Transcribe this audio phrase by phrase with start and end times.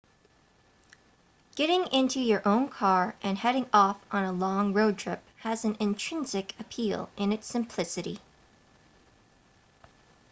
[1.53, 5.77] getting into your own car and heading off on a long road trip has an
[5.79, 8.19] intrinsic appeal in its simplicity